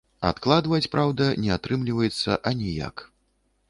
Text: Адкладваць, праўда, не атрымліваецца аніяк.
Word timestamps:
Адкладваць, 0.29 0.87
праўда, 0.95 1.29
не 1.45 1.53
атрымліваецца 1.59 2.43
аніяк. 2.53 3.09